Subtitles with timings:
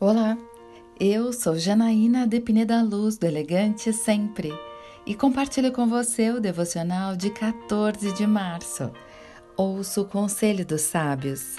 [0.00, 0.38] Olá,
[1.00, 4.52] eu sou Janaína de Pineda Luz do Elegante Sempre
[5.04, 8.92] e compartilho com você o devocional de 14 de março.
[9.56, 11.56] Ouço o conselho dos sábios.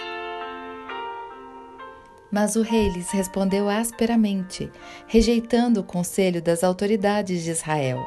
[2.32, 4.72] Mas o rei lhes respondeu asperamente,
[5.06, 8.00] rejeitando o conselho das autoridades de Israel.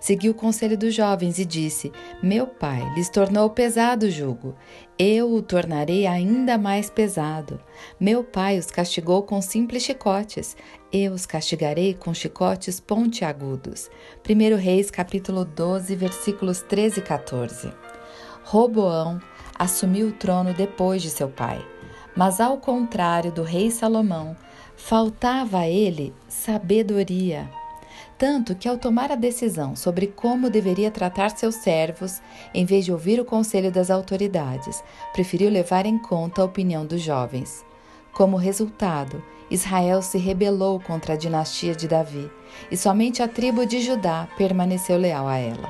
[0.00, 1.92] Seguiu o conselho dos jovens e disse:
[2.22, 4.54] Meu pai lhes tornou pesado o jugo,
[4.98, 7.60] eu o tornarei ainda mais pesado.
[7.98, 10.56] Meu pai os castigou com simples chicotes,
[10.92, 13.90] eu os castigarei com chicotes pontiagudos.
[14.28, 17.72] 1 Reis, capítulo 12, versículos 13 e 14.
[18.44, 19.20] Roboão
[19.58, 21.64] assumiu o trono depois de seu pai,
[22.14, 24.36] mas ao contrário do rei Salomão,
[24.76, 27.50] faltava a ele sabedoria
[28.18, 32.20] tanto que, ao tomar a decisão sobre como deveria tratar seus servos,
[32.54, 34.82] em vez de ouvir o conselho das autoridades,
[35.12, 37.64] preferiu levar em conta a opinião dos jovens.
[38.12, 42.30] Como resultado, Israel se rebelou contra a dinastia de Davi
[42.70, 45.68] e somente a tribo de Judá permaneceu leal a ela.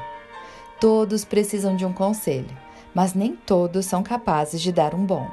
[0.81, 2.57] Todos precisam de um conselho,
[2.95, 5.29] mas nem todos são capazes de dar um bom.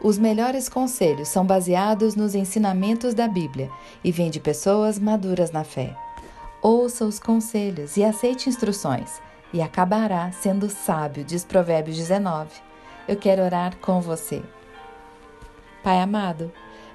[0.00, 3.70] Os melhores conselhos são baseados nos ensinamentos da Bíblia
[4.04, 5.96] e vêm de pessoas maduras na fé.
[6.62, 9.20] Ouça os conselhos e aceite instruções,
[9.52, 12.50] e acabará sendo sábio, diz Provérbios 19.
[13.08, 14.42] Eu quero orar com você.
[15.82, 16.52] Pai amado,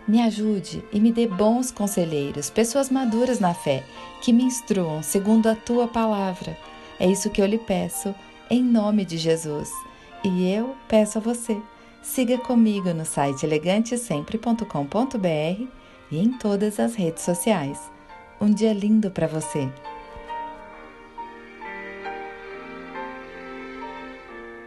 [0.07, 3.83] me ajude e me dê bons conselheiros, pessoas maduras na fé,
[4.21, 6.57] que me instruam segundo a tua palavra.
[6.99, 8.13] É isso que eu lhe peço,
[8.49, 9.71] em nome de Jesus.
[10.23, 11.57] E eu peço a você,
[12.01, 15.67] siga comigo no site elegantesempre.com.br
[16.11, 17.79] e em todas as redes sociais.
[18.39, 19.69] Um dia lindo para você!